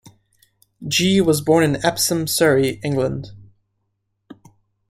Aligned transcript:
G 0.87 1.21
was 1.21 1.41
born 1.41 1.63
in 1.63 1.85
Epsom, 1.85 2.25
Surrey, 2.25 2.79
England. 2.83 3.33